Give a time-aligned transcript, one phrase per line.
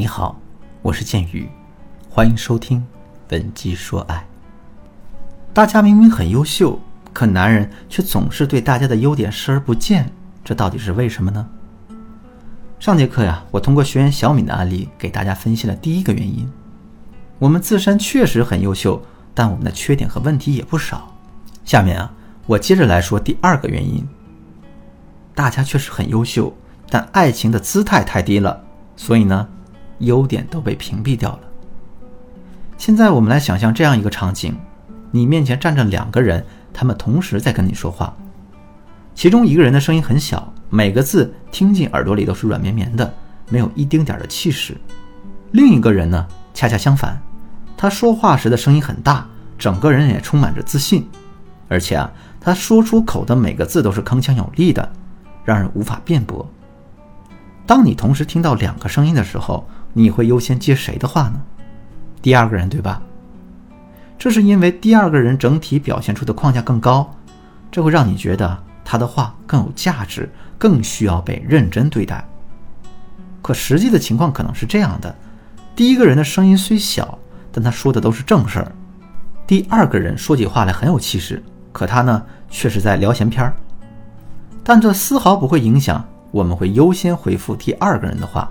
[0.00, 0.40] 你好，
[0.80, 1.46] 我是剑宇，
[2.08, 2.78] 欢迎收听
[3.28, 4.16] 《本鸡说爱》。
[5.52, 6.80] 大家明明很优秀，
[7.12, 10.10] 可男人却总是对大家的优点视而不见，
[10.42, 11.46] 这到底是为什么呢？
[12.78, 16.50] 上节课呀，我通过学员小敏的案例给大家分析了第一个原因：
[17.38, 19.02] 我们自身确实很优秀，
[19.34, 21.14] 但我们的缺点和问题也不少。
[21.66, 22.10] 下面啊，
[22.46, 24.08] 我接着来说第二个原因：
[25.34, 26.50] 大家确实很优秀。
[26.88, 28.64] 但爱情的姿态太低了，
[28.96, 29.46] 所以呢，
[30.00, 31.40] 优点都被屏蔽掉了。
[32.76, 34.54] 现在我们来想象这样一个场景：
[35.10, 38.14] 你面前站着两个人，他们同时在跟你说话。
[39.14, 43.12] 其中一个人的声音很小，每个字听进耳朵里都是软绵绵的，
[43.48, 44.74] 没有一丁点的气势；
[45.52, 47.20] 另一个人呢，恰恰相反，
[47.76, 49.26] 他说话时的声音很大，
[49.58, 51.06] 整个人也充满着自信，
[51.68, 54.90] 而且啊，他说出口的每个字都是铿锵有力的，
[55.44, 56.48] 让人无法辩驳。
[57.66, 61.40] 当你同时听到两个声音的时候，你会优先接谁的话呢？
[62.20, 63.00] 第二个人，对吧？
[64.18, 67.10] 这是因为第二个人整体表现出的框架更高，
[67.70, 72.22] 这会让你觉得他的话更有价值，更需要被认真对待。
[73.40, 75.14] 可实际的情况可能是这样的：
[75.74, 77.18] 第一个人的声音虽小，
[77.50, 78.66] 但他说的都是正事儿；
[79.46, 81.42] 第二个人说起话来很有气势，
[81.72, 83.54] 可他呢却是在聊闲篇儿。
[84.62, 86.04] 但这丝毫不会影响。
[86.30, 88.50] 我们会优先回复第二个人的话，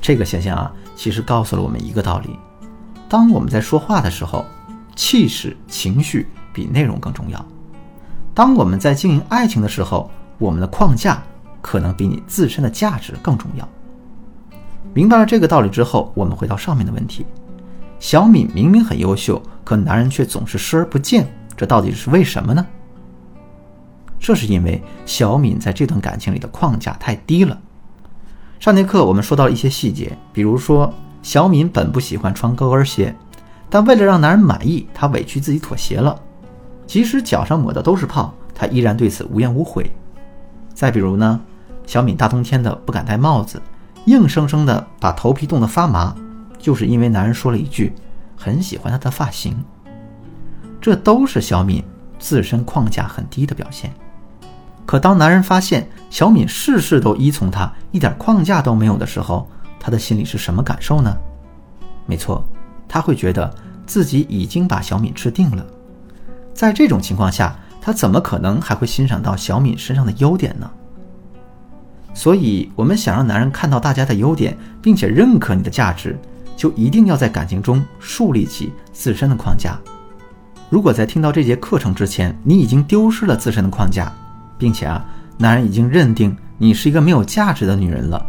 [0.00, 2.38] 这个现象啊，其实告诉了我们一个道理：
[3.08, 4.44] 当我们在说话的时候，
[4.96, 7.38] 气势、情绪比内容更重要；
[8.34, 11.22] 当我们在经营爱情的时候，我们的框架
[11.60, 13.68] 可能比你自身的价值更重要。
[14.92, 17.24] 明白了这个道理之后，我们回到上面的问题：
[18.00, 22.66] 小敏明明很优秀，可男人却总是视而不见，这到底是为什么呢？
[24.22, 27.58] 这是因为小敏在这段感情里的框架太低了。
[28.60, 33.12] 上节课我们说到了一些细节，比如说小敏本不喜欢穿高跟鞋，
[33.68, 36.16] 但为了让男人满意，她委屈自己妥协了。
[36.86, 39.90] 即使脚上抹的都是泡，她依然对此无怨无悔。
[40.72, 41.40] 再比如呢，
[41.84, 43.60] 小敏大冬天的不敢戴帽子，
[44.04, 46.14] 硬生生的把头皮冻得发麻，
[46.60, 47.92] 就是因为男人说了一句
[48.36, 49.60] 很喜欢她的发型。
[50.80, 51.82] 这都是小敏
[52.20, 53.92] 自身框架很低的表现。
[54.84, 59.48] 可当男人发现小敏事事都依从他，一点框架都没有的时候，
[59.78, 61.16] 他的心里是什么感受呢？
[62.06, 62.44] 没错，
[62.88, 63.52] 他会觉得
[63.86, 65.64] 自己已经把小敏吃定了。
[66.52, 70.70] 在这种情况下，他怎么可能还会欣赏到小敏身上的优点呢？
[72.14, 76.18] 所以，我们想让男人看到大家的优点，并且认可你的价值，
[76.56, 79.80] 就一定要在感情中树立起自身的框架。
[80.68, 84.12] 如果在听到这节课程之前，你已经丢失了自身的框架，
[84.62, 85.04] 并且啊，
[85.36, 88.24] 男人已经认定你是一个没有价值的女人了。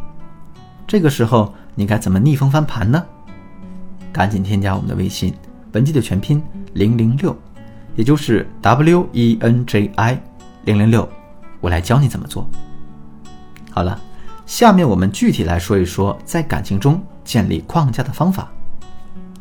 [0.87, 3.05] 这个时候，你该怎么逆风翻盘呢？
[4.11, 5.31] 赶紧添加我们的微信，
[5.73, 6.41] 文姬的全拼
[6.73, 7.37] 零零六，
[7.95, 10.19] 也就是 W E N J I
[10.65, 11.07] 零零六，
[11.61, 12.49] 我来教你怎么做。
[13.69, 14.01] 好了，
[14.47, 18.51] 下面我们具体来说一说在感情中建立框架的方法。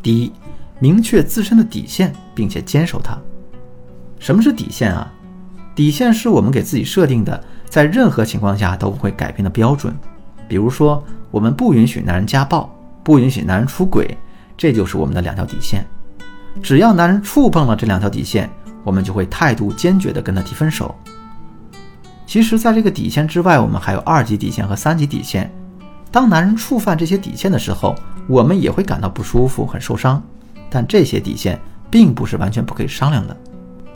[0.02, 0.30] 第一，
[0.78, 3.18] 明确自身的底线，并且坚守它。
[4.18, 5.10] 什么是底线啊？
[5.74, 9.94] 底线是我们给自己设定的，在任何情况下都不会改变的标准。
[10.46, 12.70] 比如说，我们不允许男人家暴，
[13.02, 14.16] 不允许男人出轨，
[14.56, 15.86] 这就是我们的两条底线。
[16.62, 18.50] 只要男人触碰了这两条底线，
[18.84, 20.94] 我们就会态度坚决地跟他提分手。
[22.26, 25.50] 其实，在这个底线之外，我们还有二级底线和三级底线。
[26.10, 27.94] 当男人触犯这些底线的时候，
[28.28, 30.22] 我们也会感到不舒服、很受伤。
[30.68, 31.58] 但这些底线
[31.90, 33.34] 并不是完全不可以商量的，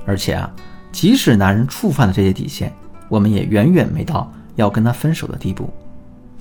[0.06, 0.50] 而且啊。
[0.92, 2.72] 即使男人触犯了这些底线，
[3.08, 5.70] 我们也远远没到要跟他分手的地步。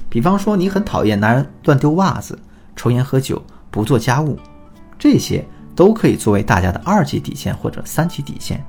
[0.10, 2.40] 比方说，你很讨厌男人乱丢袜子、
[2.76, 4.40] 抽烟喝酒、不做家务，
[4.98, 5.46] 这些
[5.76, 8.64] 都可以作为大家的二级底线或者三级底线。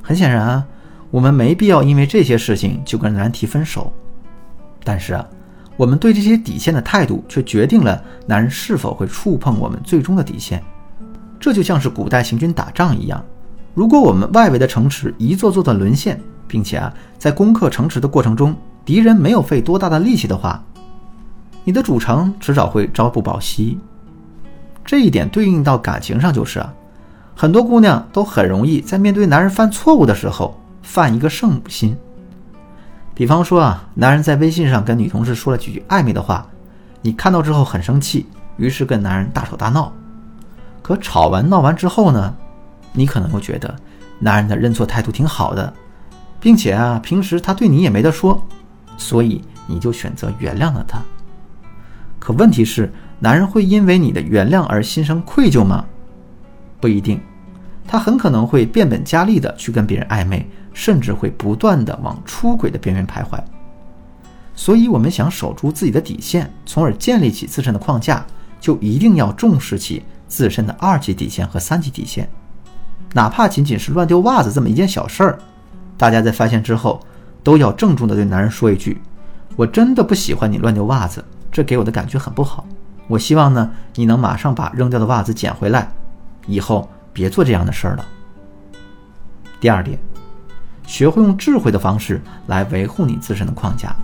[0.00, 0.66] 很显然啊，
[1.10, 3.92] 我们没必要因为这些事情就跟男人提分手。
[4.84, 5.26] 但是啊，
[5.76, 10.62] 我们对这些底线的态度却决定了男人是否会触碰我们最终的底线。
[11.40, 13.24] 这就像是古代行军打仗一样。
[13.74, 18.54] 如果我们外围的城池一座座的沦陷，并且啊，在攻克城池的过程中，
[18.84, 20.62] 敌人没有费多大的力气的话，
[21.64, 23.78] 你的主城迟早会朝不保夕。
[24.84, 26.74] 这一点对应到感情上就是啊，
[27.34, 31.96] 很多姑娘都很容易在面对男人犯错误的时候犯一个圣母心。
[33.14, 36.46] 比方说啊，男人在微信上跟女同事说了几句暧昧的话，
[37.00, 38.26] 你看到之后很生气，
[38.58, 39.90] 于是跟男人大吵大闹。
[40.82, 42.34] 可吵完闹完之后呢？
[42.92, 43.74] 你可能会觉得，
[44.18, 45.72] 男人的认错态度挺好的，
[46.40, 48.40] 并且啊，平时他对你也没得说，
[48.96, 51.00] 所以你就选择原谅了他。
[52.18, 55.84] 可问题是，男人会因为你的原谅而心生愧疚吗？
[56.80, 57.20] 不一定，
[57.86, 63.42] 他很可能会变本加厉的去跟别人暧昧，甚至会不断的往出轨的边缘徘徊。
[64.54, 68.24] 所以，我们想守住自己的底线，从而建立起自身的框架，
[68.60, 72.28] 就一定要重视起自身的二级底线和三级底线。
[73.14, 75.38] 哪怕仅仅是乱丢袜子这么一件小事儿，
[75.98, 77.00] 大家在发现之后，
[77.42, 79.00] 都要郑重的对男人说一句
[79.54, 82.66] ：“我真的不喜欢你乱丢袜子，这给我的感觉很不好。
[83.08, 85.92] 我希望呢，你能马上把扔掉的袜子捡回来，
[86.46, 88.06] 以后别做这样的事儿了。”
[89.60, 89.98] 第二点，
[90.86, 93.94] 学会用智慧的方式来维护你自身的框架。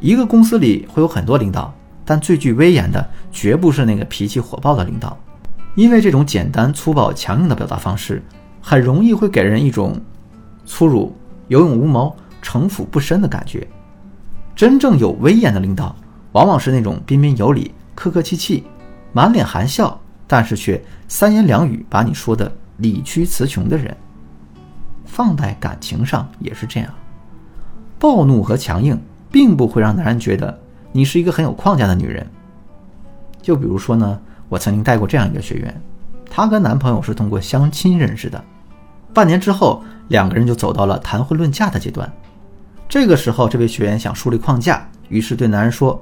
[0.00, 1.72] 一个公司里会有很多领导，
[2.04, 5.16] 但最具威严的绝不是那个脾气火爆的领导。
[5.74, 8.22] 因为这种简单粗暴、强硬的表达方式，
[8.62, 10.00] 很容易会给人一种
[10.64, 11.12] 粗鲁、
[11.48, 13.66] 有勇无谋、城府不深的感觉。
[14.54, 15.96] 真正有威严的领导，
[16.30, 18.62] 往往是那种彬彬有礼、客客气气、
[19.12, 23.96] 满脸含笑，但是却三言两语把你说的理屈词穷的人。
[25.04, 26.88] 放在感情上也是这样，
[27.98, 28.96] 暴怒和强硬
[29.28, 30.56] 并不会让男人觉得
[30.92, 32.24] 你是一个很有框架的女人。
[33.42, 34.20] 就比如说呢。
[34.48, 35.82] 我曾经带过这样一个学员，
[36.30, 38.42] 她跟男朋友是通过相亲认识的，
[39.12, 42.10] 半年之后，两个人就走到了谈婚论嫁的阶段。
[42.88, 45.98] 这个时候，这位学员想树立框架，于是对男人说：“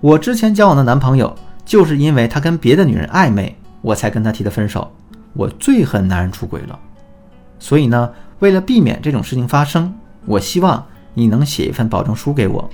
[0.00, 1.34] 我之前交往的男朋友，
[1.64, 4.90] 就是因为他跟别的女人暧昧，我才跟他提的分手。
[5.32, 6.78] 我最恨男人出轨了，
[7.58, 9.92] 所以呢，为了避免这种事情发生，
[10.26, 12.70] 我希望你能写一份保证书给我，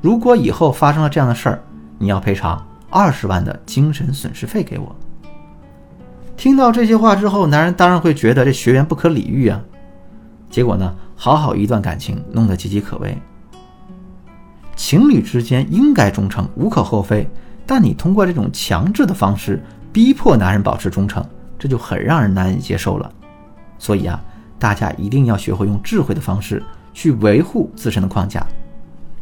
[0.00, 1.60] 如果以后发生了这样的事儿，
[1.98, 2.64] 你要赔偿。”
[2.96, 4.96] 二十万的精神损失费给我。
[6.34, 9.60] 听到这些话之后，男人当然会觉得这学员不可理喻啊。
[10.48, 13.14] 结果呢，好好一段感情弄得岌岌可危。
[14.76, 17.28] 情侣之间应该忠诚，无可厚非。
[17.66, 21.22] 但你通过这种强制的方式逼迫男人保持忠诚，
[21.58, 23.12] 这就很让人难以接受了。
[23.78, 24.18] 所以啊，
[24.58, 26.62] 大家一定要学会用智慧的方式
[26.94, 28.46] 去维护自身的框架。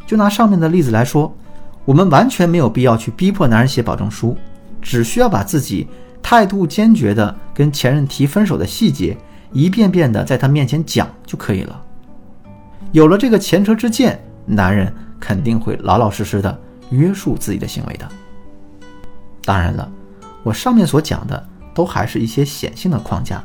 [0.07, 1.35] 就拿上面的例子来说。
[1.85, 4.35] 我们完全没有必要去逼迫男人写保证书，
[4.81, 5.87] 只需要把自己
[6.21, 9.15] 态度坚决的跟前任提分手的细节
[9.51, 11.79] 一遍遍的在他面前讲就可以了。
[12.91, 16.59] 有了这个前车之鉴，男人肯定会老老实实的
[16.89, 18.09] 约束自己的行为的。
[19.43, 19.87] 当然了，
[20.41, 23.43] 我上面所讲的都还是一些显性的框架，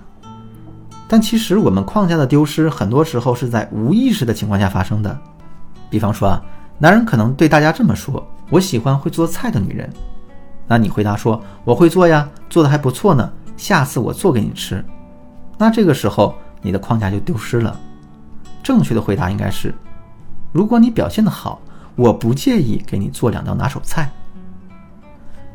[1.06, 5.20] 但其实我们框架的丢失，很多时候是在无意识的情况下发生的。
[5.90, 6.42] 比方说啊。
[6.82, 9.88] 男人可能对大家这么说：“我喜欢会做菜的女人。”
[10.66, 14.82] 那你回答说：“我会做呀，做的还不错呢，下次我做给你吃。”
[15.58, 17.78] 那这个时候你的框架就丢失了。
[18.62, 19.74] 正确的回答应该是
[20.52, 21.60] ：“如果你表现的好，
[21.96, 24.10] 我不介意给你做两道拿手菜。”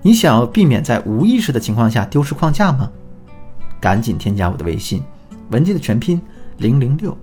[0.03, 2.87] 你想要避免在无意识的情况下丢失框架吗？
[3.81, 5.01] 赶紧添加我的微信，
[5.49, 6.21] 文姬的全拼
[6.57, 7.17] 零零六，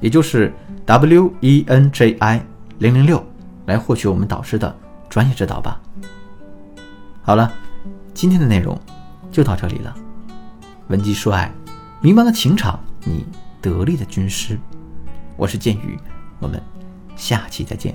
[0.00, 0.52] 也就是
[0.84, 2.42] W E N J I
[2.78, 3.24] 零零六。
[3.68, 4.74] 来获取我们导师的
[5.10, 5.78] 专业指导吧。
[7.22, 7.52] 好了，
[8.14, 8.78] 今天的内容
[9.30, 9.94] 就到这里了。
[10.88, 11.52] 文姬说爱，
[12.00, 13.26] 迷茫的情场，你
[13.60, 14.58] 得力的军师。
[15.36, 15.98] 我是剑宇，
[16.38, 16.58] 我们
[17.14, 17.94] 下期再见。